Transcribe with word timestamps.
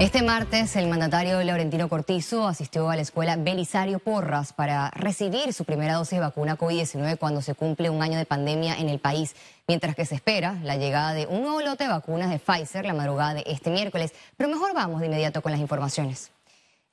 Este 0.00 0.22
martes, 0.22 0.76
el 0.76 0.88
mandatario 0.88 1.42
Laurentino 1.42 1.90
Cortizo 1.90 2.48
asistió 2.48 2.88
a 2.88 2.96
la 2.96 3.02
escuela 3.02 3.36
Belisario 3.36 3.98
Porras 3.98 4.54
para 4.54 4.88
recibir 4.92 5.52
su 5.52 5.66
primera 5.66 5.96
dosis 5.96 6.12
de 6.12 6.20
vacuna 6.20 6.56
COVID-19 6.56 7.18
cuando 7.18 7.42
se 7.42 7.54
cumple 7.54 7.90
un 7.90 8.02
año 8.02 8.16
de 8.16 8.24
pandemia 8.24 8.78
en 8.78 8.88
el 8.88 8.98
país, 8.98 9.36
mientras 9.68 9.94
que 9.94 10.06
se 10.06 10.14
espera 10.14 10.56
la 10.62 10.78
llegada 10.78 11.12
de 11.12 11.26
un 11.26 11.42
nuevo 11.42 11.60
lote 11.60 11.84
de 11.84 11.90
vacunas 11.90 12.30
de 12.30 12.38
Pfizer 12.38 12.86
la 12.86 12.94
madrugada 12.94 13.34
de 13.34 13.44
este 13.44 13.68
miércoles. 13.68 14.14
Pero 14.38 14.48
mejor 14.48 14.72
vamos 14.72 15.00
de 15.00 15.06
inmediato 15.06 15.42
con 15.42 15.52
las 15.52 15.60
informaciones. 15.60 16.30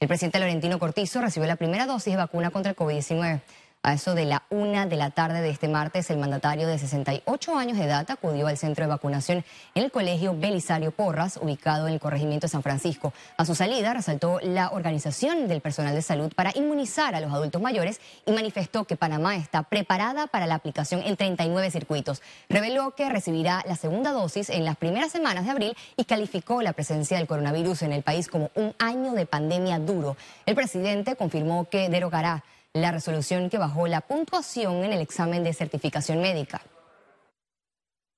El 0.01 0.09
presidente 0.09 0.39
Laurentino 0.39 0.77
Cortizo 0.77 1.21
recibió 1.21 1.47
la 1.47 1.55
primera 1.55 1.85
dosis 1.85 2.11
de 2.11 2.17
vacuna 2.17 2.49
contra 2.49 2.71
el 2.71 2.75
COVID-19. 2.75 3.39
A 3.87 3.93
eso 3.93 4.15
de 4.15 4.25
la 4.25 4.43
una 4.49 4.85
de 4.85 4.97
la 4.97 5.11
tarde 5.11 5.39
de 5.39 5.49
este 5.49 5.69
martes, 5.69 6.09
el 6.09 6.17
mandatario 6.17 6.67
de 6.67 6.77
68 6.77 7.55
años 7.55 7.77
de 7.77 7.85
edad 7.85 8.05
acudió 8.11 8.47
al 8.47 8.57
centro 8.57 8.83
de 8.83 8.89
vacunación 8.89 9.45
en 9.75 9.83
el 9.85 9.91
colegio 9.91 10.35
Belisario 10.37 10.91
Porras, 10.91 11.39
ubicado 11.41 11.87
en 11.87 11.93
el 11.93 12.01
corregimiento 12.01 12.47
de 12.47 12.51
San 12.51 12.63
Francisco. 12.63 13.13
A 13.37 13.45
su 13.45 13.55
salida, 13.55 13.93
resaltó 13.93 14.41
la 14.43 14.71
organización 14.71 15.47
del 15.47 15.61
personal 15.61 15.95
de 15.95 16.01
salud 16.01 16.33
para 16.35 16.51
inmunizar 16.53 17.15
a 17.15 17.21
los 17.21 17.31
adultos 17.31 17.61
mayores 17.61 18.01
y 18.25 18.33
manifestó 18.33 18.83
que 18.83 18.97
Panamá 18.97 19.37
está 19.37 19.63
preparada 19.63 20.27
para 20.27 20.47
la 20.47 20.55
aplicación 20.55 21.01
en 21.05 21.15
39 21.15 21.71
circuitos. 21.71 22.21
Reveló 22.49 22.93
que 22.93 23.07
recibirá 23.07 23.63
la 23.65 23.77
segunda 23.77 24.11
dosis 24.11 24.49
en 24.49 24.65
las 24.65 24.75
primeras 24.75 25.13
semanas 25.13 25.45
de 25.45 25.51
abril 25.51 25.77
y 25.95 26.03
calificó 26.03 26.61
la 26.61 26.73
presencia 26.73 27.15
del 27.15 27.27
coronavirus 27.27 27.83
en 27.83 27.93
el 27.93 28.03
país 28.03 28.27
como 28.27 28.51
un 28.53 28.75
año 28.79 29.13
de 29.13 29.25
pandemia 29.25 29.79
duro. 29.79 30.17
El 30.45 30.55
presidente 30.55 31.15
confirmó 31.15 31.69
que 31.69 31.87
derogará 31.87 32.43
la 32.73 32.91
resolución 32.91 33.49
que 33.49 33.57
bajó 33.57 33.87
la 33.87 34.01
puntuación 34.01 34.83
en 34.83 34.93
el 34.93 35.01
examen 35.01 35.43
de 35.43 35.53
certificación 35.53 36.21
médica. 36.21 36.61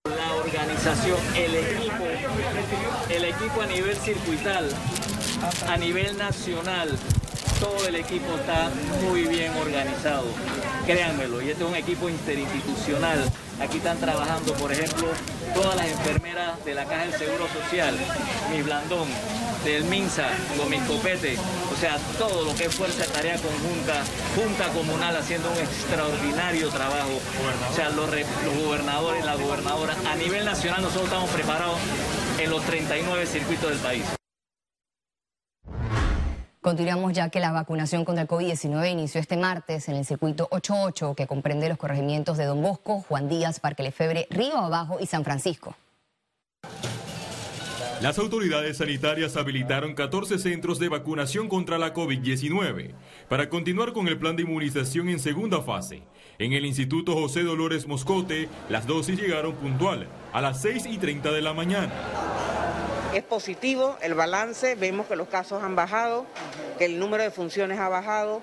La 0.06 0.36
organización, 0.36 1.18
el 1.36 1.56
equipo, 1.56 2.04
el 3.10 3.26
equipo 3.26 3.62
a 3.62 3.66
nivel 3.66 3.96
circuital, 3.98 4.70
a 5.68 5.78
nivel 5.78 6.18
nacional, 6.18 6.98
todo 7.60 7.88
el 7.88 7.96
equipo 7.96 8.36
está 8.38 8.70
muy 9.04 9.24
bien 9.28 9.52
organizado, 9.58 10.26
créanmelo, 10.86 11.42
y 11.42 11.50
este 11.50 11.64
es 11.64 11.70
un 11.70 11.76
equipo 11.76 12.08
interinstitucional. 12.08 13.30
Aquí 13.62 13.78
están 13.78 13.98
trabajando, 13.98 14.54
por 14.54 14.72
ejemplo, 14.72 15.10
todas 15.54 15.76
las 15.76 15.88
enfermeras 15.88 16.64
de 16.64 16.74
la 16.74 16.86
Caja 16.86 17.02
del 17.02 17.14
Seguro 17.14 17.46
Social, 17.50 17.98
mi 18.50 18.62
Blandón, 18.62 19.10
del 19.66 19.84
MINSA, 19.84 20.30
con 20.58 20.70
mis 20.70 20.82
copete, 20.84 21.36
o 21.69 21.69
sea, 21.80 21.98
todo 22.18 22.44
lo 22.44 22.54
que 22.56 22.66
es 22.66 22.76
fuerza 22.76 23.06
tarea 23.06 23.38
conjunta, 23.38 24.04
junta 24.36 24.68
comunal 24.74 25.16
haciendo 25.16 25.50
un 25.50 25.58
extraordinario 25.58 26.68
trabajo, 26.70 27.10
o 27.72 27.74
sea, 27.74 27.90
los, 27.90 28.10
los 28.10 28.64
gobernadores, 28.66 29.24
la 29.24 29.36
gobernadora, 29.36 29.96
a 30.12 30.16
nivel 30.16 30.44
nacional 30.44 30.82
nosotros 30.82 31.06
estamos 31.06 31.30
preparados 31.30 31.80
en 32.38 32.50
los 32.50 32.62
39 32.64 33.26
circuitos 33.26 33.70
del 33.70 33.80
país. 33.80 34.04
Continuamos 36.60 37.14
ya 37.14 37.30
que 37.30 37.40
la 37.40 37.54
vacunación 37.54 38.04
contra 38.04 38.24
el 38.24 38.28
COVID-19 38.28 38.92
inició 38.92 39.22
este 39.22 39.38
martes 39.38 39.88
en 39.88 39.96
el 39.96 40.06
circuito 40.06 40.50
88 40.52 41.16
que 41.16 41.28
comprende 41.28 41.70
los 41.70 41.78
corregimientos 41.78 42.38
de 42.38 42.44
Don 42.44 42.62
Bosco, 42.62 43.06
Juan 43.08 43.30
Díaz, 43.30 43.62
Parque 43.62 43.84
Lefebre, 43.84 44.28
Río 44.30 44.58
Abajo 44.58 44.98
y 45.00 45.06
San 45.06 45.24
Francisco. 45.24 45.76
Las 48.02 48.18
autoridades 48.18 48.78
sanitarias 48.78 49.36
habilitaron 49.36 49.94
14 49.94 50.40
centros 50.40 50.80
de 50.80 50.88
vacunación 50.88 51.50
contra 51.50 51.78
la 51.78 51.94
COVID-19 51.94 52.94
para 53.28 53.50
continuar 53.50 53.92
con 53.92 54.08
el 54.08 54.18
plan 54.18 54.38
de 54.38 54.44
inmunización 54.44 55.10
en 55.10 55.20
segunda 55.20 55.62
fase. 55.62 56.04
En 56.38 56.54
el 56.54 56.66
Instituto 56.66 57.14
José 57.14 57.44
Dolores 57.44 57.88
Moscote, 57.88 58.48
las 58.70 58.88
dosis 58.88 59.20
llegaron 59.20 59.54
puntual 59.56 60.08
a 60.32 60.40
las 60.40 60.62
6 60.62 60.86
y 60.86 60.98
30 60.98 61.30
de 61.34 61.42
la 61.42 61.54
mañana. 61.54 61.92
Es 63.14 63.24
positivo 63.24 63.98
el 64.02 64.14
balance, 64.14 64.76
vemos 64.76 65.08
que 65.08 65.18
los 65.18 65.28
casos 65.28 65.62
han 65.62 65.76
bajado, 65.76 66.26
que 66.78 66.86
el 66.86 67.00
número 67.00 67.24
de 67.24 67.32
funciones 67.32 67.80
ha 67.80 67.90
bajado 67.90 68.40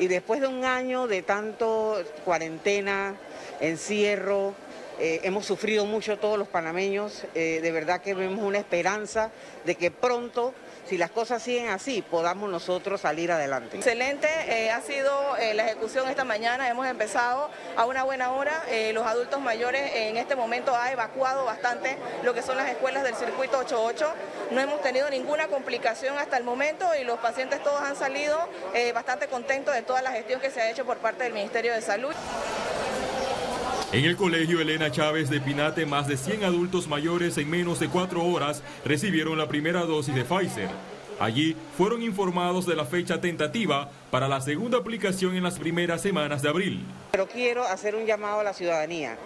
y 0.00 0.08
después 0.08 0.40
de 0.40 0.48
un 0.48 0.64
año 0.64 1.06
de 1.06 1.22
tanto 1.22 1.96
cuarentena, 2.24 3.14
encierro, 3.60 4.54
eh, 4.98 5.20
hemos 5.24 5.44
sufrido 5.44 5.84
mucho 5.84 6.18
todos 6.18 6.38
los 6.38 6.48
panameños, 6.48 7.24
eh, 7.34 7.60
de 7.62 7.72
verdad 7.72 8.00
que 8.00 8.14
vemos 8.14 8.42
una 8.42 8.58
esperanza 8.58 9.30
de 9.66 9.74
que 9.74 9.90
pronto 9.90 10.54
si 10.88 10.96
las 10.96 11.10
cosas 11.10 11.42
siguen 11.42 11.68
así, 11.68 12.00
podamos 12.00 12.48
nosotros 12.48 13.00
salir 13.00 13.32
adelante. 13.32 13.76
Excelente, 13.76 14.28
eh, 14.46 14.70
ha 14.70 14.80
sido 14.80 15.12
la 15.54 15.64
ejecución 15.64 16.08
esta 16.08 16.24
mañana, 16.24 16.68
hemos 16.70 16.86
empezado 16.86 17.50
a 17.76 17.86
una 17.86 18.04
buena 18.04 18.30
hora, 18.30 18.62
los 18.92 19.04
adultos 19.04 19.40
mayores 19.40 19.90
en 19.96 20.16
este 20.16 20.36
momento 20.36 20.74
ha 20.76 20.92
evacuado 20.92 21.44
bastante 21.44 21.96
lo 22.22 22.34
que 22.34 22.42
son 22.42 22.56
las 22.56 22.70
escuelas 22.70 23.02
del 23.02 23.16
circuito 23.16 23.58
88, 23.58 24.14
no 24.52 24.60
hemos 24.60 24.80
tenido 24.80 25.10
ninguna 25.10 25.48
complicación 25.48 26.16
hasta 26.18 26.36
el 26.36 26.44
momento 26.44 26.86
y 26.94 27.02
los 27.02 27.18
pacientes 27.18 27.62
todos 27.64 27.80
han 27.80 27.96
salido 27.96 28.38
bastante 28.94 29.26
contentos 29.26 29.74
de 29.74 29.82
toda 29.82 30.02
la 30.02 30.12
gestión 30.12 30.40
que 30.40 30.50
se 30.50 30.60
ha 30.60 30.70
hecho 30.70 30.86
por 30.86 30.98
parte 30.98 31.24
del 31.24 31.32
Ministerio 31.32 31.72
de 31.72 31.82
Salud. 31.82 32.14
En 33.92 34.04
el 34.04 34.16
colegio 34.16 34.60
Elena 34.60 34.90
Chávez 34.90 35.30
de 35.30 35.40
Pinate, 35.40 35.86
más 35.86 36.08
de 36.08 36.16
100 36.16 36.42
adultos 36.42 36.88
mayores 36.88 37.38
en 37.38 37.48
menos 37.48 37.78
de 37.78 37.88
cuatro 37.88 38.24
horas 38.24 38.60
recibieron 38.84 39.38
la 39.38 39.46
primera 39.46 39.82
dosis 39.82 40.12
de 40.12 40.24
Pfizer. 40.24 40.68
Allí 41.20 41.56
fueron 41.78 42.02
informados 42.02 42.66
de 42.66 42.74
la 42.74 42.84
fecha 42.84 43.20
tentativa 43.20 43.88
para 44.10 44.26
la 44.26 44.40
segunda 44.40 44.78
aplicación 44.78 45.36
en 45.36 45.44
las 45.44 45.60
primeras 45.60 46.02
semanas 46.02 46.42
de 46.42 46.48
abril. 46.48 46.84
Pero 47.12 47.28
quiero 47.28 47.62
hacer 47.62 47.94
un 47.94 48.06
llamado 48.06 48.40
a 48.40 48.44
la 48.44 48.54
ciudadanía. 48.54 49.16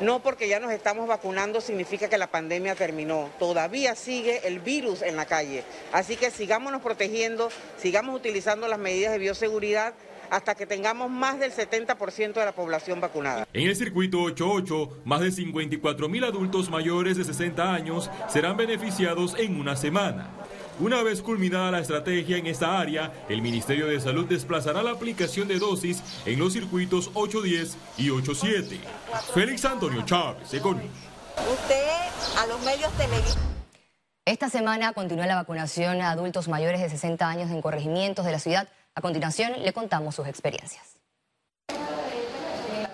No 0.00 0.20
porque 0.20 0.48
ya 0.48 0.60
nos 0.60 0.70
estamos 0.70 1.08
vacunando 1.08 1.60
significa 1.60 2.08
que 2.08 2.18
la 2.18 2.28
pandemia 2.28 2.76
terminó. 2.76 3.30
Todavía 3.40 3.96
sigue 3.96 4.46
el 4.46 4.60
virus 4.60 5.02
en 5.02 5.16
la 5.16 5.26
calle. 5.26 5.64
Así 5.92 6.14
que 6.14 6.30
sigámonos 6.30 6.82
protegiendo, 6.82 7.50
sigamos 7.78 8.14
utilizando 8.14 8.68
las 8.68 8.78
medidas 8.78 9.10
de 9.10 9.18
bioseguridad 9.18 9.92
hasta 10.30 10.54
que 10.54 10.66
tengamos 10.66 11.10
más 11.10 11.38
del 11.38 11.52
70% 11.52 12.34
de 12.34 12.44
la 12.44 12.52
población 12.52 13.00
vacunada. 13.00 13.46
En 13.52 13.68
el 13.68 13.76
circuito 13.76 14.20
88, 14.22 15.02
más 15.04 15.20
de 15.20 15.32
54 15.32 16.08
mil 16.08 16.24
adultos 16.24 16.70
mayores 16.70 17.16
de 17.16 17.24
60 17.24 17.74
años 17.74 18.10
serán 18.28 18.56
beneficiados 18.56 19.34
en 19.38 19.58
una 19.58 19.76
semana. 19.76 20.30
Una 20.80 21.02
vez 21.02 21.22
culminada 21.22 21.72
la 21.72 21.80
estrategia 21.80 22.36
en 22.36 22.46
esta 22.46 22.78
área, 22.78 23.12
el 23.28 23.42
Ministerio 23.42 23.88
de 23.88 23.98
Salud 23.98 24.26
desplazará 24.26 24.80
la 24.80 24.92
aplicación 24.92 25.48
de 25.48 25.58
dosis 25.58 26.04
en 26.24 26.38
los 26.38 26.52
circuitos 26.52 27.10
810 27.14 27.76
y 27.96 28.10
87. 28.10 28.78
Félix 29.34 29.64
Antonio 29.64 30.02
Chávez, 30.02 30.54
Econius. 30.54 30.86
Usted 31.52 31.88
a 32.38 32.46
los 32.46 32.60
medios 32.60 32.92
televisivos. 32.92 33.48
Esta 34.24 34.50
semana 34.50 34.92
continúa 34.92 35.26
la 35.26 35.36
vacunación 35.36 36.00
a 36.00 36.10
adultos 36.10 36.48
mayores 36.48 36.80
de 36.80 36.90
60 36.90 37.26
años 37.26 37.50
en 37.50 37.62
corregimientos 37.62 38.24
de 38.24 38.32
la 38.32 38.38
ciudad. 38.38 38.68
A 38.94 39.00
continuación, 39.00 39.62
le 39.62 39.72
contamos 39.72 40.14
sus 40.14 40.26
experiencias. 40.26 40.98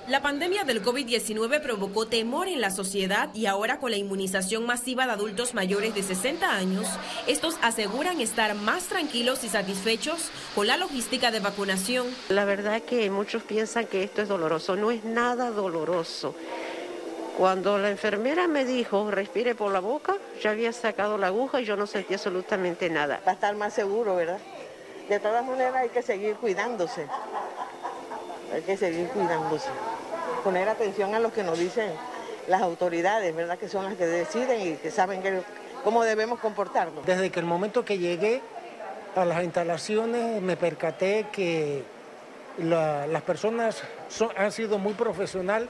La 0.06 0.20
pandemia 0.20 0.64
del 0.64 0.84
COVID-19 0.84 1.62
provocó 1.62 2.06
temor 2.06 2.46
en 2.46 2.60
la 2.60 2.70
sociedad 2.70 3.30
y 3.34 3.46
ahora 3.46 3.78
con 3.78 3.90
la 3.90 3.96
inmunización 3.96 4.66
masiva 4.66 5.06
de 5.06 5.12
adultos 5.12 5.54
mayores 5.54 5.94
de 5.94 6.02
60 6.02 6.54
años, 6.54 6.86
estos 7.26 7.56
aseguran 7.62 8.20
estar 8.20 8.54
más 8.54 8.84
tranquilos 8.84 9.42
y 9.44 9.48
satisfechos 9.48 10.30
con 10.54 10.66
la 10.66 10.76
logística 10.76 11.30
de 11.30 11.40
vacunación. 11.40 12.06
La 12.28 12.44
verdad 12.44 12.76
es 12.76 12.82
que 12.82 13.08
muchos 13.08 13.44
piensan 13.44 13.86
que 13.86 14.02
esto 14.02 14.20
es 14.20 14.28
doloroso, 14.28 14.76
no 14.76 14.90
es 14.90 15.04
nada 15.04 15.50
doloroso. 15.50 16.34
Cuando 17.38 17.78
la 17.78 17.90
enfermera 17.90 18.46
me 18.46 18.66
dijo, 18.66 19.10
respire 19.10 19.54
por 19.54 19.72
la 19.72 19.80
boca, 19.80 20.16
ya 20.42 20.50
había 20.50 20.72
sacado 20.74 21.16
la 21.16 21.28
aguja 21.28 21.62
y 21.62 21.64
yo 21.64 21.76
no 21.76 21.86
sentí 21.86 22.12
absolutamente 22.12 22.90
nada. 22.90 23.20
Para 23.20 23.32
estar 23.32 23.56
más 23.56 23.72
seguro, 23.72 24.16
¿verdad? 24.16 24.38
De 25.08 25.20
todas 25.20 25.44
maneras 25.44 25.74
hay 25.76 25.88
que 25.88 26.02
seguir 26.02 26.36
cuidándose. 26.36 27.06
Hay 28.52 28.62
que 28.62 28.76
seguir 28.76 29.08
cuidándose. 29.08 29.68
Poner 30.42 30.68
atención 30.68 31.14
a 31.14 31.18
lo 31.18 31.32
que 31.32 31.42
nos 31.42 31.58
dicen 31.58 31.90
las 32.48 32.62
autoridades, 32.62 33.34
¿verdad? 33.34 33.58
Que 33.58 33.68
son 33.68 33.84
las 33.84 33.94
que 33.94 34.06
deciden 34.06 34.60
y 34.60 34.76
que 34.76 34.90
saben 34.90 35.22
cómo 35.82 36.04
debemos 36.04 36.40
comportarnos. 36.40 37.04
Desde 37.06 37.30
que 37.30 37.40
el 37.40 37.46
momento 37.46 37.84
que 37.84 37.98
llegué 37.98 38.42
a 39.16 39.24
las 39.24 39.42
instalaciones 39.44 40.42
me 40.42 40.56
percaté 40.56 41.26
que 41.32 41.84
las 42.58 43.22
personas 43.22 43.82
han 44.36 44.52
sido 44.52 44.78
muy 44.78 44.94
profesional 44.94 45.68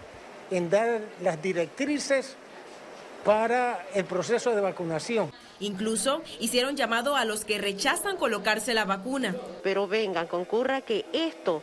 en 0.50 0.70
dar 0.70 1.00
las 1.22 1.40
directrices 1.40 2.36
para 3.24 3.86
el 3.94 4.04
proceso 4.04 4.54
de 4.54 4.60
vacunación. 4.60 5.32
Incluso 5.60 6.22
hicieron 6.40 6.76
llamado 6.76 7.16
a 7.16 7.24
los 7.24 7.44
que 7.44 7.58
rechazan 7.58 8.16
colocarse 8.16 8.74
la 8.74 8.84
vacuna. 8.84 9.34
Pero 9.62 9.86
vengan, 9.86 10.26
concurra 10.26 10.80
que 10.80 11.06
esto 11.12 11.62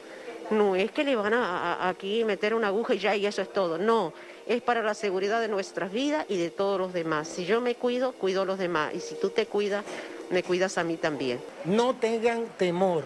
no 0.52 0.76
es 0.76 0.92
que 0.92 1.04
le 1.04 1.16
van 1.16 1.34
a, 1.34 1.88
aquí 1.88 2.24
meter 2.26 2.54
una 2.54 2.68
aguja 2.68 2.94
y 2.94 3.00
ya 3.00 3.16
y 3.16 3.26
eso 3.26 3.42
es 3.42 3.52
todo. 3.52 3.78
No, 3.78 4.14
es 4.48 4.62
para 4.62 4.84
la 4.84 4.94
seguridad 4.94 5.42
de 5.42 5.48
nuestras 5.48 5.92
vidas 5.92 6.26
y 6.30 6.38
de 6.38 6.52
todos 6.52 6.80
los 6.80 6.94
demás. 6.94 7.28
Si 7.28 7.46
yo 7.46 7.62
me 7.62 7.76
cuido, 7.76 8.12
cuido 8.14 8.44
a 8.44 8.46
los 8.46 8.58
demás. 8.58 8.94
Y 8.94 9.00
si 9.00 9.16
tú 9.16 9.30
te 9.30 9.46
cuidas, 9.46 9.84
me 10.30 10.44
cuidas 10.44 10.78
a 10.78 10.84
mí 10.84 10.98
también. 10.98 11.42
No 11.66 11.96
tengan 11.96 12.46
temor. 12.58 13.04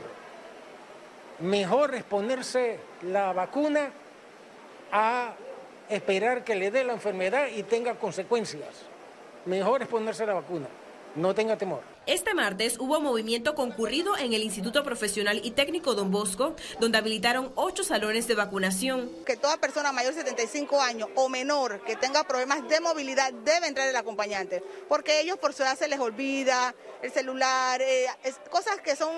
Mejor 1.39 1.95
es 1.95 2.03
ponerse 2.03 2.79
la 3.03 3.33
vacuna 3.33 3.91
a 4.91 5.35
esperar 5.89 6.43
que 6.43 6.55
le 6.55 6.71
dé 6.71 6.83
la 6.83 6.93
enfermedad 6.93 7.47
y 7.53 7.63
tenga 7.63 7.95
consecuencias. 7.95 8.69
Mejor 9.45 9.81
es 9.83 9.87
ponerse 9.87 10.25
la 10.25 10.33
vacuna. 10.33 10.67
no 11.15 11.33
tenga 11.33 11.57
temor. 11.57 11.81
Este 12.07 12.33
martes 12.33 12.77
hubo 12.77 12.99
movimiento 12.99 13.55
concurrido 13.55 14.17
en 14.17 14.33
el 14.33 14.43
Instituto 14.43 14.83
Profesional 14.83 15.39
y 15.43 15.51
Técnico 15.51 15.95
Don 15.95 16.11
Bosco, 16.11 16.55
donde 16.81 16.97
habilitaron 16.97 17.53
ocho 17.55 17.85
salones 17.85 18.27
de 18.27 18.35
vacunación. 18.35 19.09
Que 19.25 19.37
toda 19.37 19.55
persona 19.57 19.93
mayor 19.93 20.13
de 20.13 20.23
75 20.23 20.81
años 20.81 21.07
o 21.15 21.29
menor 21.29 21.81
que 21.85 21.95
tenga 21.95 22.25
problemas 22.25 22.67
de 22.67 22.81
movilidad 22.81 23.31
debe 23.31 23.67
entrar 23.67 23.87
el 23.87 23.95
acompañante, 23.95 24.61
porque 24.89 25.21
ellos 25.21 25.37
por 25.37 25.53
su 25.53 25.63
edad 25.63 25.77
se 25.77 25.87
les 25.87 25.99
olvida 25.99 26.75
el 27.01 27.11
celular, 27.11 27.81
eh, 27.81 28.07
cosas 28.51 28.81
que 28.81 28.97
son 28.97 29.09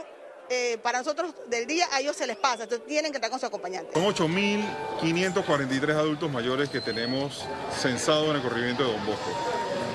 eh, 0.49 0.77
para 0.81 0.99
nosotros 0.99 1.33
del 1.49 1.67
día 1.67 1.87
a 1.91 1.99
ellos 1.99 2.15
se 2.15 2.25
les 2.25 2.37
pasa, 2.37 2.63
entonces 2.63 2.87
tienen 2.87 3.11
que 3.11 3.17
estar 3.17 3.29
con 3.29 3.39
su 3.39 3.45
acompañante. 3.45 3.91
Son 3.93 4.05
8.543 4.05 5.91
adultos 5.91 6.31
mayores 6.31 6.69
que 6.69 6.79
tenemos 6.79 7.43
censados 7.77 8.29
en 8.29 8.37
el 8.37 8.41
corregimiento 8.41 8.85
de 8.85 8.93
Don 8.93 9.05
Bosco. 9.05 9.29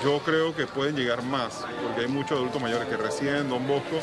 Yo 0.02 0.19
creo 0.25 0.54
que 0.54 0.66
pueden 0.66 0.96
llegar 0.96 1.22
más, 1.22 1.64
porque 1.82 2.00
hay 2.00 2.08
muchos 2.08 2.32
adultos 2.32 2.60
mayores 2.60 2.88
que 2.88 2.96
residen 2.96 3.37
en 3.37 3.49
Don 3.49 3.66
Bosco 3.69 4.00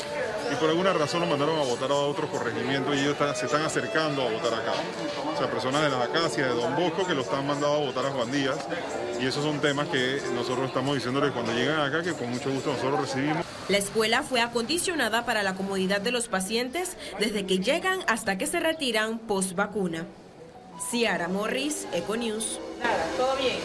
y 0.50 0.54
por 0.56 0.70
alguna 0.70 0.92
razón 0.94 1.20
los 1.20 1.28
mandaron 1.28 1.58
a 1.58 1.62
votar 1.62 1.90
a 1.90 1.94
otros 1.94 2.30
corregimientos 2.30 2.96
y 2.96 3.00
ellos 3.00 3.16
se 3.36 3.46
están 3.46 3.62
acercando 3.62 4.22
a 4.22 4.30
votar 4.30 4.54
acá. 4.54 4.72
O 5.34 5.36
sea, 5.36 5.50
personas 5.50 5.82
de 5.82 5.90
la 5.90 6.04
Acacia, 6.04 6.46
de 6.46 6.54
Don 6.54 6.74
Bosco, 6.74 7.06
que 7.06 7.14
los 7.14 7.26
están 7.26 7.46
mandando 7.46 7.76
a 7.76 7.78
votar 7.78 8.06
a 8.06 8.10
Juan 8.10 8.32
Díaz. 8.32 8.58
Y 9.20 9.26
esos 9.26 9.44
son 9.44 9.60
temas 9.60 9.88
que 9.88 10.22
nosotros 10.34 10.68
estamos 10.68 10.94
diciéndoles 10.94 11.32
cuando 11.32 11.52
llegan 11.52 11.80
acá, 11.80 12.02
que 12.02 12.14
con 12.14 12.30
mucho 12.30 12.50
gusto 12.50 12.72
nosotros 12.72 13.00
recibimos. 13.02 13.44
La 13.68 13.76
escuela 13.76 14.22
fue 14.22 14.40
acondicionada 14.40 15.26
para 15.26 15.42
la 15.42 15.54
comodidad 15.54 16.00
de 16.00 16.12
los 16.12 16.28
pacientes 16.28 16.96
desde 17.18 17.44
que 17.44 17.58
llegan 17.58 18.00
hasta 18.06 18.38
que 18.38 18.46
se 18.46 18.58
retiran 18.58 19.18
post 19.18 19.54
vacuna. 19.54 20.06
Ciara 20.90 21.28
Morris, 21.28 21.86
Econews. 21.92 22.58
Nada, 22.82 23.06
todo 23.18 23.36
bien. 23.36 23.58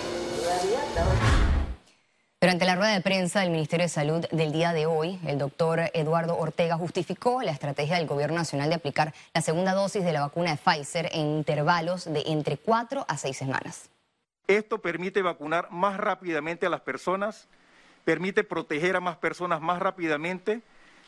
Durante 2.46 2.66
la 2.66 2.76
rueda 2.76 2.94
de 2.94 3.02
prensa 3.02 3.42
del 3.42 3.50
Ministerio 3.50 3.86
de 3.86 3.90
Salud 3.90 4.24
del 4.32 4.52
día 4.52 4.72
de 4.72 4.86
hoy, 4.86 5.20
el 5.26 5.40
doctor 5.40 5.80
Eduardo 5.96 6.38
Ortega 6.38 6.78
justificó 6.78 7.42
la 7.42 7.50
estrategia 7.50 7.96
del 7.96 8.06
Gobierno 8.06 8.36
Nacional 8.36 8.70
de 8.70 8.76
aplicar 8.76 9.16
la 9.34 9.42
segunda 9.42 9.74
dosis 9.74 10.04
de 10.04 10.14
la 10.14 10.22
vacuna 10.22 10.52
de 10.52 10.58
Pfizer 10.58 11.10
en 11.12 11.38
intervalos 11.38 12.06
de 12.06 12.22
entre 12.28 12.58
cuatro 12.58 13.04
a 13.08 13.18
seis 13.18 13.36
semanas. 13.36 13.90
Esto 14.46 14.78
permite 14.80 15.24
vacunar 15.24 15.72
más 15.72 15.98
rápidamente 15.98 16.68
a 16.68 16.70
las 16.70 16.82
personas, 16.82 17.48
permite 18.04 18.44
proteger 18.44 18.96
a 18.96 19.02
más 19.02 19.18
personas 19.18 19.60
más 19.60 19.80
rápidamente, 19.80 20.62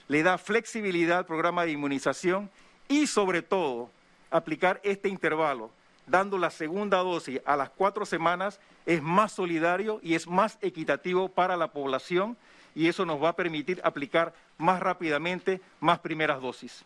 le 0.07 0.23
da 0.23 0.39
flexibilidad 0.39 1.19
al 1.19 1.27
programa 1.27 1.65
de 1.65 1.71
inmunización 1.73 2.49
y 2.87 3.05
sobre 3.05 3.43
todo 3.43 3.91
aplicar 4.31 4.81
este 4.83 5.07
intervalo 5.07 5.69
dando 6.07 6.37
la 6.37 6.49
segunda 6.49 6.97
dosis 6.97 7.41
a 7.45 7.55
las 7.55 7.69
cuatro 7.69 8.05
semanas 8.05 8.59
es 8.85 9.01
más 9.01 9.33
solidario 9.33 9.99
y 10.01 10.15
es 10.15 10.27
más 10.27 10.57
equitativo 10.61 11.29
para 11.29 11.55
la 11.57 11.71
población 11.71 12.37
y 12.73 12.87
eso 12.87 13.05
nos 13.05 13.21
va 13.21 13.29
a 13.29 13.35
permitir 13.35 13.81
aplicar 13.83 14.33
más 14.57 14.79
rápidamente 14.79 15.61
más 15.79 15.99
primeras 15.99 16.41
dosis. 16.41 16.85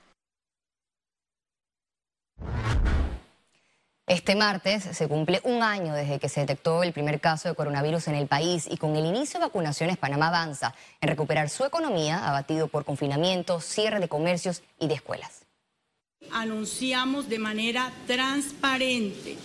Este 4.07 4.35
martes 4.35 4.83
se 4.83 5.07
cumple 5.07 5.39
un 5.45 5.63
año 5.63 5.93
desde 5.93 6.19
que 6.19 6.27
se 6.27 6.41
detectó 6.41 6.83
el 6.83 6.91
primer 6.91 7.21
caso 7.21 7.47
de 7.47 7.55
coronavirus 7.55 8.09
en 8.09 8.15
el 8.15 8.27
país 8.27 8.67
y 8.69 8.75
con 8.75 8.95
el 8.97 9.05
inicio 9.05 9.39
de 9.39 9.45
vacunaciones 9.45 9.97
Panamá 9.97 10.27
avanza 10.27 10.73
en 10.99 11.07
recuperar 11.07 11.49
su 11.49 11.63
economía 11.63 12.27
abatido 12.27 12.67
por 12.67 12.83
confinamiento, 12.83 13.61
cierre 13.61 14.01
de 14.01 14.09
comercios 14.09 14.63
y 14.79 14.89
de 14.89 14.95
escuelas 14.95 15.45
anunciamos 16.41 17.29
de 17.29 17.39
manera 17.39 17.91
transparente 18.07 19.35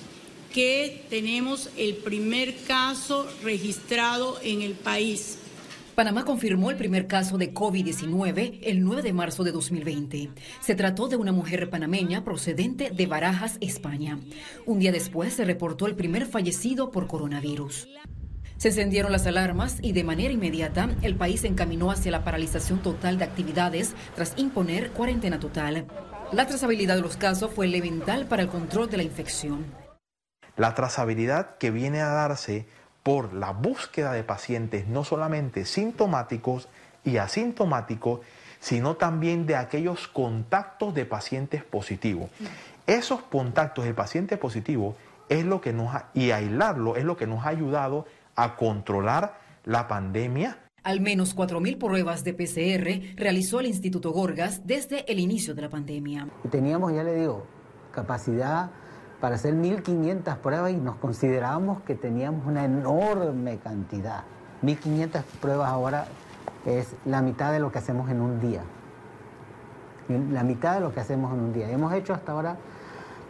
que 0.53 1.05
tenemos 1.11 1.69
el 1.77 1.97
primer 1.97 2.57
caso 2.67 3.27
registrado 3.43 4.39
en 4.43 4.63
el 4.63 4.73
país. 4.73 5.39
Panamá 5.95 6.25
confirmó 6.25 6.71
el 6.71 6.77
primer 6.77 7.07
caso 7.07 7.39
de 7.39 7.55
COVID-19 7.55 8.61
el 8.63 8.83
9 8.83 9.03
de 9.03 9.13
marzo 9.13 9.45
de 9.45 9.53
2020. 9.53 10.31
Se 10.61 10.75
trató 10.75 11.09
de 11.09 11.17
una 11.17 11.33
mujer 11.33 11.71
panameña 11.71 12.23
procedente 12.23 12.91
de 12.91 13.07
Barajas, 13.07 13.57
España. 13.61 14.19
Un 14.67 14.79
día 14.79 14.93
después 14.93 15.35
se 15.35 15.45
reportó 15.45 15.87
el 15.87 15.97
primer 15.97 16.27
fallecido 16.27 16.91
por 16.91 17.07
coronavirus. 17.07 17.89
Se 18.59 18.69
encendieron 18.69 19.13
las 19.13 19.27
alarmas 19.27 19.79
y 19.83 19.93
de 19.93 20.05
manera 20.05 20.33
inmediata 20.33 20.95
el 21.03 21.17
país 21.17 21.41
se 21.43 21.49
encaminó 21.49 21.91
hacia 21.91 22.11
la 22.11 22.25
paralización 22.25 22.83
total 22.83 23.19
de 23.19 23.25
actividades 23.25 23.95
tras 24.15 24.35
imponer 24.37 24.91
cuarentena 24.93 25.39
total. 25.39 25.87
La 26.33 26.45
trazabilidad 26.47 26.97
de 26.97 27.03
los 27.03 27.17
casos 27.17 27.53
fue 27.55 27.67
elemental 27.67 28.27
para 28.27 28.43
el 28.43 28.49
control 28.49 28.91
de 28.91 28.97
la 28.97 29.05
infección. 29.05 29.65
La 30.57 30.75
trazabilidad 30.75 31.57
que 31.59 31.71
viene 31.71 32.01
a 32.01 32.09
darse 32.09 32.67
por 33.05 33.33
la 33.33 33.53
búsqueda 33.53 34.13
de 34.13 34.25
pacientes 34.25 34.89
no 34.89 35.05
solamente 35.05 35.65
sintomáticos 35.65 36.69
y 37.05 37.19
asintomáticos, 37.19 38.21
sino 38.59 38.97
también 38.97 39.47
de 39.47 39.55
aquellos 39.55 40.09
contactos 40.09 40.95
de 40.95 41.05
pacientes 41.05 41.63
positivos. 41.63 42.29
Esos 42.89 43.23
contactos 43.23 43.85
de 43.85 43.95
pacientes 43.95 44.37
positivos 44.39 44.97
es 45.29 45.45
lo 45.45 45.61
que 45.61 45.73
nos 45.73 45.95
y 46.13 46.33
aislarlo 46.33 46.97
es 46.97 47.05
lo 47.05 47.17
que 47.17 47.29
nos 47.29 47.47
ha 47.47 47.51
ayudado 47.51 48.07
a 48.35 48.57
controlar 48.57 49.39
la 49.65 49.87
pandemia 49.87 50.59
al 50.87 51.01
menos 51.01 51.37
4.000 51.37 51.79
pruebas 51.79 52.23
de 52.23 52.33
PCR 52.33 53.17
realizó 53.21 53.59
el 53.59 53.67
Instituto 53.67 54.13
Gorgas 54.13 54.69
desde 54.69 55.11
el 55.11 55.19
inicio 55.19 55.53
de 55.53 55.63
la 55.63 55.69
pandemia. 55.69 56.29
Teníamos, 56.49 56.93
ya 56.93 57.03
le 57.03 57.17
digo, 57.17 57.45
capacidad 57.91 58.71
para 59.21 59.35
hacer 59.35 59.55
1.500 59.55 60.37
pruebas 60.37 60.71
y 60.71 60.77
nos 60.77 60.95
considerábamos 60.95 61.83
que 61.83 61.97
teníamos 61.97 62.47
una 62.47 62.65
enorme 62.65 63.59
cantidad. 63.59 64.23
1.500 64.63 65.25
pruebas 65.41 65.69
ahora 65.69 66.07
es 66.65 66.95
la 67.05 67.21
mitad 67.21 67.51
de 67.51 67.59
lo 67.59 67.73
que 67.73 67.79
hacemos 67.79 68.09
en 68.09 68.21
un 68.21 68.39
día. 68.39 68.63
La 70.31 70.45
mitad 70.45 70.75
de 70.75 70.83
lo 70.83 70.95
que 70.95 71.01
hacemos 71.01 71.35
en 71.35 71.41
un 71.41 71.53
día. 71.53 71.69
Hemos 71.69 71.93
hecho 71.95 72.15
hasta 72.15 72.31
ahora 72.31 72.59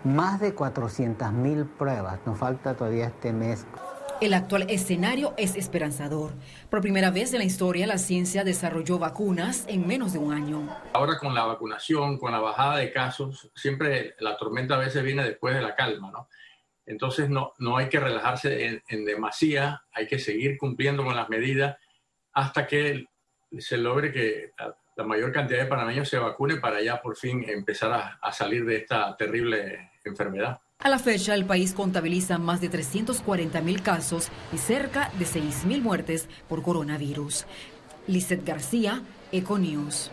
más 0.05 0.41
de 0.41 0.55
400.000 0.55 1.67
pruebas. 1.67 2.19
Nos 2.27 2.37
falta 2.37 2.75
todavía 2.75 3.07
este 3.07 3.33
mes. 3.33 3.65
El 4.19 4.33
actual 4.33 4.65
escenario 4.71 5.35
es 5.37 5.57
esperanzador. 5.57 6.33
Por 6.71 6.81
primera 6.81 7.11
vez 7.11 7.35
en 7.35 7.41
la 7.41 7.45
historia, 7.45 7.87
la 7.87 7.99
ciencia 7.99 8.45
desarrolló 8.45 8.99
vacunas 8.99 9.67
en 9.69 9.87
menos 9.87 10.15
de 10.15 10.19
un 10.19 10.33
año. 10.33 10.75
Ahora 10.95 11.19
con 11.19 11.35
la 11.35 11.45
vacunación, 11.45 12.17
con 12.17 12.33
la 12.33 12.39
bajada 12.39 12.79
de 12.79 12.91
casos, 12.93 13.51
siempre 13.55 14.15
la 14.21 14.39
tormenta 14.39 14.77
a 14.77 14.79
veces 14.79 15.03
viene 15.03 15.23
después 15.23 15.55
de 15.55 15.61
la 15.61 15.75
calma, 15.75 16.11
¿no? 16.11 16.31
Entonces 16.87 17.29
no, 17.29 17.53
no 17.59 17.77
hay 17.77 17.91
que 17.91 18.01
relajarse 18.01 18.83
en, 18.89 19.05
demasía, 19.05 19.83
hay 19.93 20.07
que 20.07 20.19
seguir 20.19 20.57
cumpliendo 20.57 21.05
con 21.05 21.15
las 21.15 21.29
medidas 21.29 21.77
hasta 22.33 22.67
que 22.67 23.05
se 23.59 23.77
logre 23.77 24.13
que 24.13 24.53
la, 24.97 25.05
mayor 25.05 25.31
cantidad 25.31 25.61
de 25.61 25.67
panameños 25.67 26.09
se 26.09 26.19
vacune 26.19 26.57
para 26.57 26.81
ya 26.81 27.03
por 27.03 27.17
fin 27.17 27.45
empezar 27.47 28.19
a 28.19 28.33
salir 28.33 28.65
de 28.65 28.77
esta 28.77 29.15
terrible 29.15 29.91
enfermedad. 30.05 30.61
A 30.87 30.89
la 30.89 31.01
fecha, 31.01 31.35
el 31.35 31.45
país 31.47 31.73
contabiliza 31.73 32.39
más 32.39 32.61
de 32.61 32.69
340 32.69 33.61
mil 33.61 33.83
casos 33.83 34.29
y 34.53 34.59
cerca 34.59 35.11
de 35.19 35.25
6 35.25 35.65
mil 35.65 35.83
muertes 35.83 36.29
por 36.49 36.63
coronavirus. 36.63 37.45
Lizeth 38.07 38.47
García, 38.47 39.03
Econews. 39.33 40.13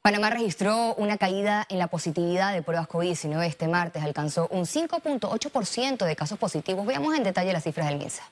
Panamá 0.00 0.30
registró 0.30 0.94
una 0.94 1.18
caída 1.18 1.66
en 1.68 1.80
la 1.80 1.88
positividad 1.88 2.54
de 2.54 2.62
pruebas 2.62 2.88
COVID-19 2.88 3.44
este 3.44 3.68
martes. 3.68 4.02
Alcanzó 4.02 4.48
un 4.50 4.64
5.8% 4.64 6.06
de 6.06 6.16
casos 6.16 6.38
positivos. 6.38 6.86
Veamos 6.86 7.14
en 7.14 7.24
detalle 7.24 7.52
las 7.52 7.64
cifras 7.64 7.88
del 7.88 7.98
MINSA. 7.98 8.22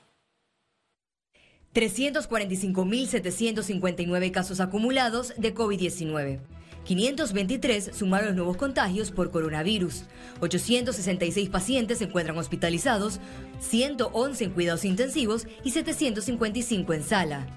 345.759 1.75 4.31
casos 4.31 4.59
acumulados 4.59 5.35
de 5.37 5.53
COVID-19. 5.53 6.39
523 6.85 7.91
sumaron 7.93 8.35
nuevos 8.35 8.57
contagios 8.57 9.11
por 9.11 9.31
coronavirus. 9.31 10.03
866 10.39 11.49
pacientes 11.49 11.97
se 11.97 12.05
encuentran 12.05 12.37
hospitalizados, 12.37 13.19
111 13.59 14.43
en 14.43 14.51
cuidados 14.51 14.85
intensivos 14.85 15.47
y 15.63 15.71
755 15.71 16.93
en 16.93 17.03
sala. 17.03 17.47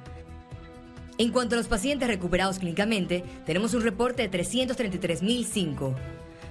En 1.19 1.31
cuanto 1.31 1.55
a 1.55 1.59
los 1.59 1.69
pacientes 1.69 2.09
recuperados 2.09 2.59
clínicamente, 2.59 3.25
tenemos 3.45 3.75
un 3.75 3.83
reporte 3.83 4.27
de 4.27 4.39
333.005. 4.39 5.95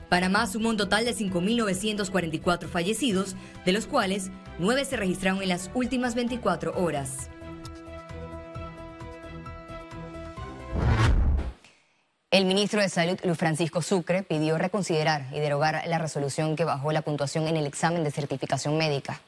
Panamá 0.10 0.46
sumó 0.48 0.70
un 0.70 0.78
total 0.78 1.06
de 1.06 1.16
5.944 1.16 2.68
fallecidos, 2.68 3.36
de 3.66 3.72
los 3.74 3.88
cuales 3.88 4.30
9 4.60 4.86
se 4.86 4.98
registraron 4.98 5.42
en 5.42 5.50
las 5.50 5.70
últimas 5.74 6.16
24 6.16 6.78
horas. 6.78 7.30
El 12.38 12.46
ministro 12.46 12.80
de 12.80 12.88
Salud, 12.88 13.18
Luis 13.24 13.36
Francisco 13.36 13.82
Sucre, 13.82 14.22
pidió 14.22 14.60
reconsiderar 14.60 15.26
y 15.34 15.40
derogar 15.40 15.82
la 15.88 15.98
resolución 15.98 16.56
que 16.56 16.66
bajó 16.66 16.92
la 16.92 17.02
puntuación 17.02 17.48
en 17.48 17.58
el 17.58 17.66
examen 17.66 18.04
de 18.04 18.12
certificación 18.12 18.78
médica. 18.78 19.20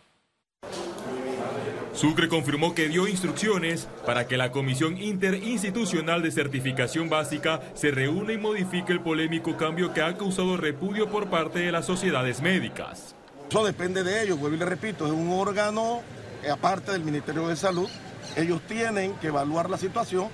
Sucre 1.91 2.29
confirmó 2.29 2.75
que 2.75 2.87
dio 2.87 3.07
instrucciones 3.07 3.87
para 4.05 4.27
que 4.27 4.37
la 4.37 4.51
Comisión 4.51 5.01
Interinstitucional 5.01 6.21
de 6.21 6.29
Certificación 6.29 7.09
Básica 7.09 7.61
se 7.73 7.89
reúna 7.89 8.33
y 8.33 8.37
modifique 8.37 8.93
el 8.93 9.01
polémico 9.01 9.57
cambio 9.57 9.91
que 9.91 10.03
ha 10.03 10.15
causado 10.15 10.55
repudio 10.55 11.09
por 11.09 11.31
parte 11.31 11.57
de 11.57 11.71
las 11.71 11.87
sociedades 11.87 12.41
médicas. 12.41 13.15
Eso 13.49 13.65
depende 13.65 14.03
de 14.03 14.21
ellos, 14.21 14.37
vuelvo 14.37 14.55
y 14.55 14.59
le 14.59 14.65
repito, 14.65 15.07
es 15.07 15.13
un 15.13 15.31
órgano 15.31 16.03
aparte 16.47 16.91
del 16.91 17.03
Ministerio 17.03 17.47
de 17.47 17.55
Salud 17.55 17.89
Ellos 18.35 18.61
tienen 18.67 19.15
que 19.15 19.29
evaluar 19.29 19.67
la 19.67 19.79
situación 19.79 20.27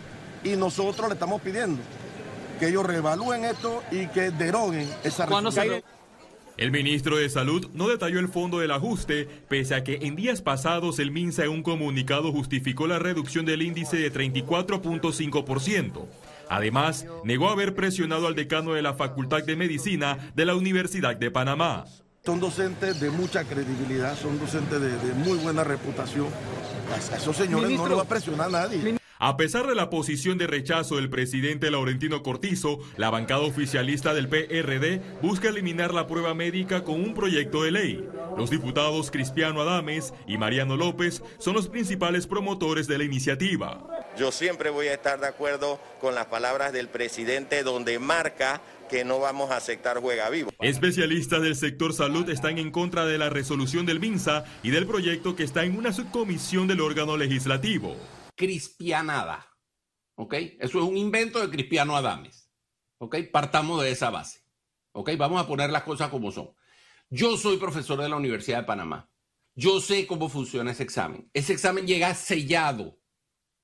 y 0.44 0.58
nosotros 0.58 1.08
le 1.08 1.13
estamos 1.13 1.41
pidiendo 1.41 1.82
que 2.56 2.70
ellos 2.70 2.86
reevalúen 2.86 3.46
esto 3.46 3.84
y 3.92 4.08
que 4.08 4.32
deroguen 4.32 4.90
esa 5.04 5.26
resolución. 5.26 5.84
El 6.58 6.72
ministro 6.72 7.18
de 7.18 7.30
Salud 7.30 7.68
no 7.74 7.90
detalló 7.90 8.18
el 8.20 8.30
fondo 8.30 8.60
del 8.60 8.72
ajuste, 8.72 9.28
pese 9.50 9.76
a 9.76 9.84
que 9.84 10.00
en 10.04 10.16
días 10.16 10.42
pasados 10.42 11.00
el 11.00 11.12
MINSA 11.12 11.44
en 11.44 11.52
un 11.52 11.64
comunicado 11.64 12.32
justificó 12.32 12.88
la 12.88 12.98
reducción 12.98 13.46
del 13.46 13.62
índice 13.62 13.98
de 13.98 14.14
34.5%. 14.14 16.06
Además, 16.50 17.06
negó 17.26 17.50
haber 17.50 17.76
presionado 17.76 18.28
al 18.28 18.36
decano 18.36 18.74
de 18.74 18.82
la 18.82 18.94
Facultad 18.94 19.44
de 19.44 19.58
Medicina 19.58 20.32
de 20.34 20.46
la 20.46 20.56
Universidad 20.56 21.18
de 21.18 21.30
Panamá. 21.30 21.86
Son 22.26 22.40
docentes 22.40 23.02
de 23.02 23.10
mucha 23.10 23.44
credibilidad, 23.44 24.18
son 24.18 24.40
docentes 24.40 24.80
de, 24.82 25.14
muy 25.14 25.38
buena 25.38 25.64
reputación. 25.64 26.28
A 27.12 27.18
esos 27.18 27.36
señores 27.36 27.72
no 27.72 27.88
le 27.88 27.96
va 27.96 28.04
a 28.04 28.06
presionar 28.06 28.48
a 28.48 28.52
nadie. 28.52 28.96
A 29.18 29.38
pesar 29.38 29.66
de 29.66 29.76
la 29.76 29.90
posición 29.90 30.38
de 30.38 30.46
rechazo 30.46 30.98
del 30.98 31.10
presidente 31.10 31.72
Laurentino 31.72 32.22
Cortizo, 32.22 32.80
la 32.98 33.10
bancada 33.10 33.44
oficialista 33.44 34.14
del 34.14 34.28
PRD 34.28 35.02
busca 35.22 35.48
eliminar 35.48 35.94
la 35.94 36.06
prueba 36.06 36.34
médica 36.34 36.84
con 36.84 36.96
un 36.96 37.14
proyecto 37.14 37.64
de 37.64 37.72
ley. 37.72 38.10
Los 38.38 38.50
diputados 38.50 39.12
Cristiano 39.12 39.62
Adames 39.62 40.14
y 40.28 40.38
Mariano 40.38 40.76
López 40.76 41.24
son 41.38 41.54
los 41.54 41.70
principales 41.70 42.28
promotores 42.28 42.88
de 42.88 42.98
la 42.98 43.06
iniciativa. 43.06 43.88
Yo 44.18 44.34
siempre 44.34 44.70
voy 44.70 44.88
a 44.88 44.94
estar 44.96 45.18
de 45.22 45.28
acuerdo 45.28 45.80
con 46.02 46.14
las 46.14 46.26
palabras 46.26 46.74
del 46.74 46.90
presidente 46.90 47.64
donde 47.64 48.00
marca 48.00 48.62
que 48.90 49.06
no 49.06 49.20
vamos 49.20 49.50
a 49.50 49.58
aceptar 49.58 50.02
juega 50.02 50.30
vivo. 50.30 50.52
Especialistas 50.60 51.42
del 51.42 51.56
sector 51.56 51.94
salud 51.94 52.30
están 52.30 52.58
en 52.58 52.70
contra 52.70 53.06
de 53.06 53.18
la 53.18 53.30
resolución 53.30 53.86
del 53.86 54.02
MINSA 54.02 54.44
y 54.62 54.72
del 54.72 54.86
proyecto 54.86 55.38
que 55.38 55.44
está 55.44 55.64
en 55.64 55.78
una 55.78 55.94
subcomisión 55.94 56.68
del 56.68 56.82
órgano 56.82 57.16
legislativo 57.16 57.96
crispianada. 58.36 59.51
¿Ok? 60.15 60.34
Eso 60.60 60.80
es 60.80 60.84
un 60.84 60.98
invento 60.98 61.39
de 61.39 61.50
Cristiano 61.50 61.96
Adames. 61.96 62.50
¿Ok? 63.00 63.18
Partamos 63.32 63.82
de 63.84 63.92
esa 63.92 64.10
base. 64.10 64.42
¿Ok? 64.94 65.12
Vamos 65.18 65.42
a 65.42 65.48
poner 65.48 65.70
las 65.70 65.84
cosas 65.84 66.10
como 66.10 66.32
son. 66.32 66.51
Yo 67.10 67.38
soy 67.38 67.58
profesor 67.58 68.01
de 68.01 68.10
la 68.10 68.15
Universidad 68.15 68.60
de 68.60 68.65
Panamá. 68.65 69.12
Yo 69.54 69.80
sé 69.80 70.06
cómo 70.08 70.30
funciona 70.30 70.72
ese 70.72 70.84
examen. 70.84 71.30
Ese 71.34 71.54
examen 71.54 71.88
llega 71.88 72.13
sellado 72.13 73.00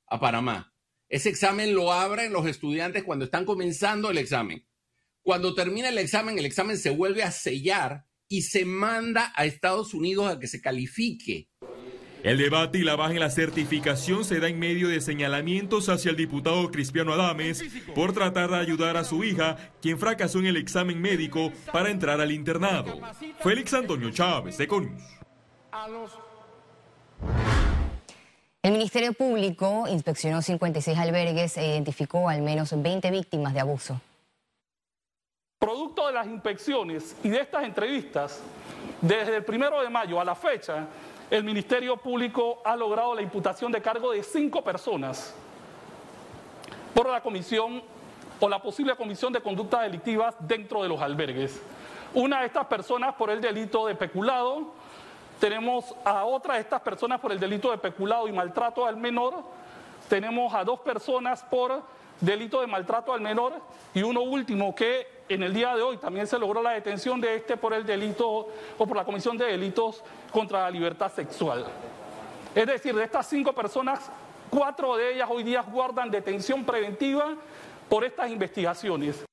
a 0.08 0.20
Panamá. 0.20 0.74
Ese 1.10 1.30
examen 1.30 1.74
lo 1.76 1.92
abren 1.92 2.32
los 2.32 2.48
estudiantes 2.48 3.04
cuando 3.04 3.26
están 3.26 3.46
comenzando 3.46 4.10
el 4.10 4.18
examen. 4.18 4.66
Cuando 5.22 5.54
termina 5.54 5.90
el 5.90 5.98
examen, 5.98 6.38
el 6.38 6.46
examen 6.46 6.78
se 6.78 6.90
vuelve 6.90 7.24
a 7.24 7.32
sellar 7.32 8.08
y 8.30 8.44
se 8.44 8.64
manda 8.64 9.34
a 9.36 9.46
Estados 9.46 9.94
Unidos 9.94 10.32
a 10.32 10.40
que 10.40 10.48
se 10.48 10.62
califique. 10.62 11.50
El 12.24 12.38
debate 12.38 12.78
y 12.78 12.84
la 12.84 12.96
baja 12.96 13.14
en 13.14 13.20
la 13.20 13.32
certificación 13.32 14.24
se 14.24 14.40
da 14.40 14.48
en 14.48 14.60
medio 14.60 14.90
de 14.90 15.02
señalamientos 15.02 15.90
hacia 15.90 16.12
el 16.12 16.18
diputado 16.18 16.70
Cristiano 16.70 17.14
Adames 17.14 17.64
por 17.96 18.14
tratar 18.14 18.52
de 18.52 18.58
ayudar 18.58 18.96
a 18.96 19.04
su 19.04 19.24
hija, 19.24 19.58
quien 19.82 19.98
fracasó 19.98 20.38
en 20.38 20.46
el 20.46 20.58
examen 20.58 21.02
médico 21.02 21.52
para 21.72 21.90
entrar 21.90 22.22
al 22.22 22.32
internado. 22.32 23.00
Félix 23.40 23.74
Antonio 23.74 24.12
Chávez, 24.12 24.60
Econius. 24.60 25.02
El 28.62 28.74
Ministerio 28.74 29.14
Público 29.14 29.86
inspeccionó 29.90 30.44
56 30.44 30.96
albergues 31.00 31.58
e 31.58 31.70
identificó 31.70 32.30
al 32.30 32.44
menos 32.44 32.80
20 32.80 33.10
víctimas 33.10 33.56
de 33.56 33.62
abuso. 33.62 34.00
Producto 35.58 36.06
de 36.06 36.14
las 36.14 36.28
inspecciones 36.28 37.16
y 37.24 37.30
de 37.30 37.42
estas 37.42 37.64
entrevistas, 37.64 38.42
desde 39.02 39.38
el 39.38 39.44
primero 39.44 39.82
de 39.82 39.90
mayo 39.90 40.22
a 40.22 40.26
la 40.26 40.36
fecha, 40.36 40.88
el 41.32 41.46
Ministerio 41.46 41.96
Público 41.96 42.62
ha 42.66 42.76
logrado 42.76 43.16
la 43.16 43.22
imputación 43.22 43.72
de 43.72 43.82
cargo 43.82 44.12
de 44.12 44.22
cinco 44.22 44.62
personas 44.62 45.34
por 46.94 47.10
la 47.10 47.22
comisión 47.22 47.82
o 48.38 48.50
la 48.50 48.62
posible 48.62 48.96
comisión 48.98 49.32
de 49.32 49.40
conductas 49.40 49.82
delictivas 49.84 50.36
dentro 50.40 50.84
de 50.84 50.90
los 50.90 51.00
albergues. 51.02 51.62
Una 52.14 52.42
de 52.42 52.48
estas 52.48 52.66
personas 52.68 53.16
por 53.16 53.30
el 53.30 53.40
delito 53.40 53.88
de 53.88 53.96
peculado, 53.96 54.74
tenemos 55.40 55.96
a 56.04 56.26
otra 56.26 56.56
de 56.56 56.60
estas 56.60 56.82
personas 56.82 57.22
por 57.22 57.32
el 57.32 57.40
delito 57.40 57.72
de 57.72 57.78
peculado 57.78 58.28
y 58.28 58.34
maltrato 58.34 58.86
al 58.86 58.98
menor, 58.98 59.36
tenemos 60.10 60.54
a 60.54 60.66
dos 60.66 60.82
personas 60.82 61.44
por 61.44 61.82
delito 62.20 62.60
de 62.60 62.68
maltrato 62.68 63.14
al 63.14 63.22
menor. 63.22 63.54
Y 63.94 64.04
uno 64.04 64.22
último 64.22 64.76
que 64.76 65.21
en 65.34 65.44
el 65.44 65.54
día 65.54 65.76
de 65.76 65.82
hoy 65.82 65.98
también 65.98 66.28
se 66.28 66.38
logró 66.38 66.62
la 66.62 66.72
detención 66.72 67.22
de 67.22 67.36
este 67.36 67.58
por 67.58 67.74
el 67.74 67.86
delito 67.86 68.50
o 68.78 68.88
por 68.88 68.98
la 68.98 69.06
comisión 69.06 69.38
de 69.38 69.46
delitos 69.46 70.04
contra 70.32 70.64
la 70.64 70.70
libertad 70.70 71.12
sexual. 71.12 71.66
Es 72.54 72.68
decir, 72.68 72.94
de 72.96 73.04
estas 73.04 73.28
cinco 73.28 73.54
personas, 73.54 74.12
cuatro 74.50 74.98
de 74.98 75.14
ellas 75.14 75.30
hoy 75.32 75.44
día 75.44 75.62
guardan 75.62 76.12
detención 76.12 76.66
preventiva 76.66 77.36
por 77.88 78.04
estas 78.04 78.30
investigaciones. 78.30 79.24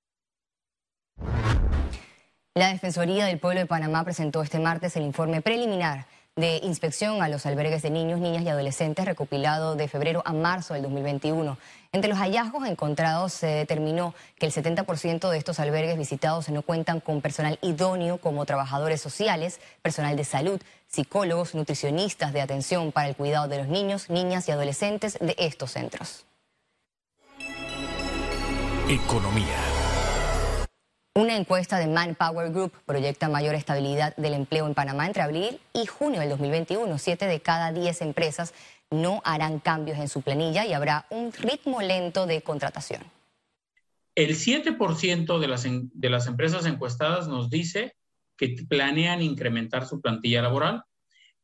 La 2.55 2.69
Defensoría 2.69 3.27
del 3.27 3.39
Pueblo 3.39 3.61
de 3.61 3.67
Panamá 3.67 4.05
presentó 4.05 4.43
este 4.43 4.59
martes 4.59 4.97
el 4.97 5.05
informe 5.05 5.41
preliminar 5.43 6.07
de 6.39 6.61
inspección 6.63 7.21
a 7.21 7.29
los 7.29 7.47
albergues 7.47 7.83
de 7.83 7.91
niños, 7.91 8.21
niñas 8.21 8.45
y 8.45 8.49
adolescentes 8.49 9.05
recopilado 9.05 9.75
de 9.75 9.89
febrero 9.89 10.23
a 10.25 10.33
marzo 10.33 10.75
del 10.75 10.85
2021. 10.85 11.59
Entre 11.91 12.09
los 12.09 12.19
hallazgos 12.19 12.65
encontrados 12.69 13.33
se 13.33 13.49
determinó 13.49 14.15
que 14.39 14.47
el 14.47 14.53
70% 14.53 15.31
de 15.31 15.37
estos 15.37 15.59
albergues 15.59 15.99
visitados 15.99 16.49
no 16.49 16.63
cuentan 16.63 17.01
con 17.01 17.23
personal 17.23 17.59
idóneo 17.61 18.19
como 18.19 18.47
trabajadores 18.47 19.01
sociales, 19.01 19.61
personal 19.83 20.17
de 20.17 20.23
salud, 20.23 20.61
psicólogos, 20.87 21.57
nutricionistas 21.57 22.33
de 22.33 22.41
atención 22.41 22.93
para 22.93 23.09
el 23.09 23.17
cuidado 23.17 23.49
de 23.49 23.59
los 23.59 23.67
niños, 23.67 24.09
niñas 24.09 24.49
y 24.49 24.53
adolescentes 24.53 25.19
de 25.21 25.35
estos 25.39 25.73
centros. 25.73 26.25
Economía. 28.89 29.68
Una 31.19 31.35
encuesta 31.35 31.81
de 31.81 31.89
Manpower 31.89 32.53
Group 32.53 32.71
proyecta 32.87 33.29
mayor 33.29 33.57
estabilidad 33.57 34.15
del 34.15 34.35
empleo 34.35 34.69
en 34.69 34.75
Panamá 34.75 35.05
entre 35.05 35.23
abril 35.23 35.59
y 35.75 35.85
junio 35.85 36.21
del 36.21 36.29
2021. 36.29 36.97
Siete 36.97 37.27
de 37.27 37.41
cada 37.41 37.73
diez 37.73 38.03
empresas 38.03 38.55
no 38.93 39.21
harán 39.25 39.59
cambios 39.59 39.99
en 39.99 40.09
su 40.09 40.23
planilla 40.23 40.65
y 40.65 40.75
habrá 40.75 41.07
un 41.11 41.33
ritmo 41.33 41.83
lento 41.83 42.27
de 42.27 42.43
contratación. 42.43 43.03
El 44.15 44.37
7% 44.37 45.41
de 45.41 45.49
las, 45.49 45.67
de 45.69 46.09
las 46.09 46.29
empresas 46.29 46.67
encuestadas 46.67 47.27
nos 47.27 47.51
dice 47.51 47.97
que 48.37 48.55
planean 48.69 49.21
incrementar 49.21 49.89
su 49.89 50.01
plantilla 50.01 50.41
laboral. 50.41 50.85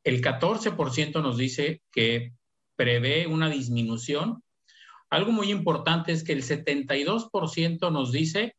El 0.05 0.23
14% 0.23 1.21
nos 1.21 1.37
dice 1.37 1.83
que 1.91 2.33
prevé 2.77 3.27
una 3.27 3.51
disminución. 3.51 4.41
Algo 5.11 5.33
muy 5.33 5.51
importante 5.51 6.13
es 6.13 6.23
que 6.23 6.33
el 6.33 6.45
72% 6.45 7.91
nos 7.91 8.13
dice 8.13 8.55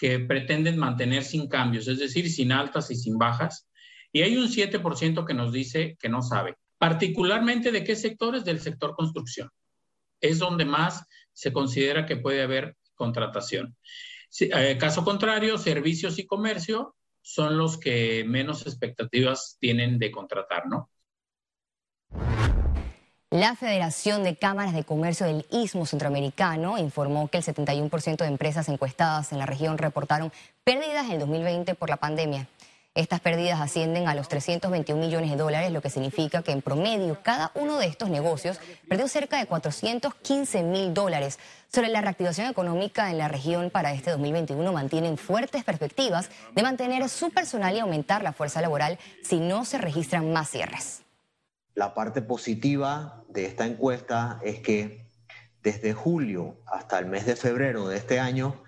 que 0.00 0.18
pretenden 0.18 0.78
mantener 0.78 1.22
sin 1.24 1.46
cambios, 1.46 1.86
es 1.86 1.98
decir, 1.98 2.30
sin 2.30 2.52
altas 2.52 2.90
y 2.90 2.94
sin 2.94 3.18
bajas. 3.18 3.68
Y 4.10 4.22
hay 4.22 4.34
un 4.38 4.48
7% 4.48 5.26
que 5.26 5.34
nos 5.34 5.52
dice 5.52 5.98
que 6.00 6.08
no 6.08 6.22
sabe. 6.22 6.56
Particularmente 6.78 7.70
de 7.70 7.84
qué 7.84 7.94
sectores? 7.94 8.46
Del 8.46 8.60
sector 8.60 8.96
construcción. 8.96 9.50
Es 10.18 10.38
donde 10.38 10.64
más 10.64 11.04
se 11.34 11.52
considera 11.52 12.06
que 12.06 12.16
puede 12.16 12.40
haber 12.40 12.78
contratación. 12.94 13.76
Eh, 14.40 14.78
caso 14.80 15.04
contrario, 15.04 15.58
servicios 15.58 16.18
y 16.18 16.24
comercio 16.24 16.96
son 17.20 17.58
los 17.58 17.76
que 17.76 18.24
menos 18.26 18.66
expectativas 18.66 19.58
tienen 19.60 19.98
de 19.98 20.10
contratar, 20.10 20.66
¿no? 20.66 20.88
La 23.32 23.54
Federación 23.54 24.24
de 24.24 24.34
Cámaras 24.34 24.74
de 24.74 24.82
Comercio 24.82 25.24
del 25.24 25.46
Istmo 25.52 25.86
Centroamericano 25.86 26.78
informó 26.78 27.28
que 27.28 27.38
el 27.38 27.44
71% 27.44 28.16
de 28.16 28.26
empresas 28.26 28.68
encuestadas 28.68 29.30
en 29.30 29.38
la 29.38 29.46
región 29.46 29.78
reportaron 29.78 30.32
pérdidas 30.64 31.08
en 31.08 31.20
2020 31.20 31.76
por 31.76 31.90
la 31.90 31.98
pandemia. 31.98 32.48
Estas 32.96 33.20
pérdidas 33.20 33.60
ascienden 33.60 34.08
a 34.08 34.16
los 34.16 34.26
321 34.26 35.00
millones 35.00 35.30
de 35.30 35.36
dólares, 35.36 35.70
lo 35.70 35.80
que 35.80 35.90
significa 35.90 36.42
que 36.42 36.50
en 36.50 36.60
promedio 36.60 37.22
cada 37.22 37.52
uno 37.54 37.78
de 37.78 37.86
estos 37.86 38.10
negocios 38.10 38.58
perdió 38.88 39.06
cerca 39.06 39.38
de 39.38 39.46
415 39.46 40.64
mil 40.64 40.92
dólares. 40.92 41.38
Sobre 41.72 41.86
la 41.86 42.00
reactivación 42.00 42.48
económica 42.48 43.12
en 43.12 43.18
la 43.18 43.28
región 43.28 43.70
para 43.70 43.92
este 43.92 44.10
2021 44.10 44.72
mantienen 44.72 45.16
fuertes 45.16 45.62
perspectivas 45.62 46.30
de 46.56 46.64
mantener 46.64 47.08
su 47.08 47.30
personal 47.30 47.76
y 47.76 47.78
aumentar 47.78 48.24
la 48.24 48.32
fuerza 48.32 48.60
laboral 48.60 48.98
si 49.22 49.38
no 49.38 49.64
se 49.64 49.78
registran 49.78 50.32
más 50.32 50.50
cierres. 50.50 51.02
La 51.74 51.94
parte 51.94 52.20
positiva 52.20 53.19
de 53.32 53.46
esta 53.46 53.66
encuesta 53.66 54.40
es 54.42 54.60
que 54.60 55.06
desde 55.62 55.92
julio 55.92 56.56
hasta 56.66 56.98
el 56.98 57.06
mes 57.06 57.26
de 57.26 57.36
febrero 57.36 57.88
de 57.88 57.96
este 57.96 58.18
año, 58.18 58.62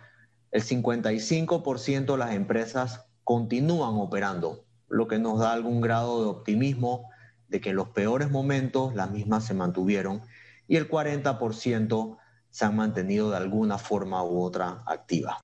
el 0.50 0.62
55% 0.62 2.12
de 2.12 2.18
las 2.18 2.32
empresas 2.32 3.06
continúan 3.24 3.94
operando, 3.94 4.64
lo 4.88 5.08
que 5.08 5.18
nos 5.18 5.38
da 5.38 5.52
algún 5.52 5.80
grado 5.80 6.22
de 6.22 6.28
optimismo 6.28 7.10
de 7.48 7.60
que 7.60 7.70
en 7.70 7.76
los 7.76 7.88
peores 7.88 8.30
momentos 8.30 8.94
las 8.94 9.10
mismas 9.10 9.44
se 9.44 9.54
mantuvieron 9.54 10.22
y 10.68 10.76
el 10.76 10.88
40% 10.88 12.18
se 12.50 12.64
han 12.64 12.76
mantenido 12.76 13.30
de 13.30 13.36
alguna 13.38 13.78
forma 13.78 14.22
u 14.22 14.42
otra 14.42 14.82
activas. 14.86 15.38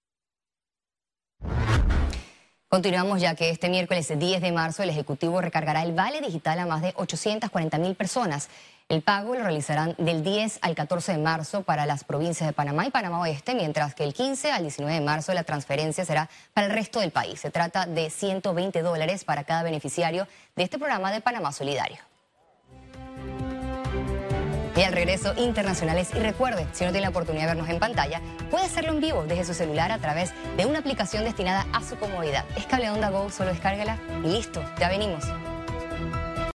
Continuamos 2.71 3.23
ya 3.23 3.35
que 3.35 3.49
este 3.49 3.71
miércoles 3.71 4.13
10 4.15 4.43
de 4.43 4.53
marzo 4.53 4.83
el 4.83 4.91
Ejecutivo 4.91 5.41
recargará 5.41 5.83
el 5.83 5.95
vale 5.95 6.21
digital 6.21 6.59
a 6.59 6.67
más 6.67 6.83
de 6.83 6.93
840 6.97 7.79
mil 7.79 7.95
personas. 7.95 8.51
El 8.89 9.03
pago 9.03 9.35
lo 9.35 9.43
realizarán 9.43 9.95
del 9.99 10.25
10 10.25 10.61
al 10.63 10.75
14 10.75 11.13
de 11.13 11.19
marzo 11.19 11.63
para 11.63 11.85
las 11.85 12.05
provincias 12.05 12.49
de 12.49 12.55
Panamá 12.55 12.87
y 12.87 12.91
Panamá 12.91 13.21
Oeste, 13.21 13.55
mientras 13.55 13.95
que 13.95 14.03
el 14.03 14.15
15 14.15 14.51
al 14.51 14.63
19 14.63 14.95
de 14.95 15.05
marzo 15.05 15.35
la 15.35 15.45
transferencia 15.45 16.07
será 16.07 16.31
para 16.55 16.69
el 16.69 16.73
resto 16.73 17.01
del 17.01 17.11
país. 17.11 17.39
Se 17.39 17.51
trata 17.51 17.85
de 17.85 18.09
120 18.09 18.81
dólares 18.81 19.25
para 19.25 19.45
cada 19.45 19.63
beneficiario 19.63 20.27
de 20.57 20.63
este 20.63 20.79
programa 20.79 21.13
de 21.13 21.21
Panamá 21.21 21.53
Solidario. 21.53 21.99
Y 24.75 24.83
al 24.83 24.95
regreso, 24.95 25.35
internacionales. 25.37 26.09
Y 26.15 26.21
recuerde, 26.21 26.67
si 26.73 26.85
no 26.85 26.91
tiene 26.91 27.05
la 27.05 27.11
oportunidad 27.11 27.43
de 27.43 27.49
vernos 27.49 27.69
en 27.69 27.81
pantalla, 27.81 28.23
puede 28.51 28.65
hacerlo 28.65 28.93
en 28.93 29.01
vivo 29.01 29.25
desde 29.25 29.45
su 29.45 29.53
celular 29.53 29.93
a 29.93 29.99
través 29.99 30.33
de 30.57 30.65
una 30.65 30.79
aplicación 30.79 31.25
destinada 31.25 31.67
a 31.75 31.83
su 31.83 31.99
comodidad. 31.99 32.47
Es 32.57 32.65
Cable 32.65 32.89
Onda 32.89 33.11
Go, 33.11 33.29
solo 33.29 33.51
descárgala 33.51 33.99
y 34.25 34.29
listo, 34.29 34.65
ya 34.79 34.89
venimos. 34.89 35.25